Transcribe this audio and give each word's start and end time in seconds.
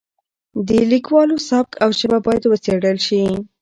د 0.67 0.69
لیکوالو 0.91 1.35
سبک 1.49 1.71
او 1.83 1.89
ژبه 1.99 2.19
باید 2.25 2.43
وڅېړل 2.47 2.97
شي. 3.07 3.23